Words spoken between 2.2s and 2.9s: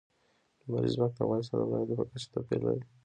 توپیر لري.